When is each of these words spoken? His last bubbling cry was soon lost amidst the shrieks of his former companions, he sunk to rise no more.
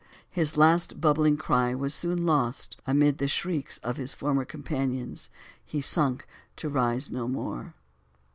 His 0.31 0.57
last 0.57 0.99
bubbling 0.99 1.37
cry 1.37 1.75
was 1.75 1.93
soon 1.93 2.25
lost 2.25 2.75
amidst 2.87 3.19
the 3.19 3.27
shrieks 3.27 3.77
of 3.83 3.97
his 3.97 4.15
former 4.15 4.45
companions, 4.45 5.29
he 5.63 5.79
sunk 5.79 6.25
to 6.55 6.69
rise 6.69 7.11
no 7.11 7.27
more. 7.27 7.75